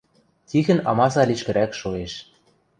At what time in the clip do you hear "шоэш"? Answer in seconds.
1.79-2.13